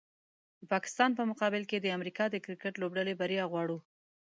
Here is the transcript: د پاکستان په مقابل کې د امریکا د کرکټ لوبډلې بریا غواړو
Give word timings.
د 0.59 0.63
پاکستان 0.73 1.09
په 1.17 1.23
مقابل 1.31 1.63
کې 1.69 1.77
د 1.79 1.87
امریکا 1.97 2.25
د 2.29 2.35
کرکټ 2.45 2.73
لوبډلې 2.81 3.13
بریا 3.21 3.43
غواړو 3.51 3.77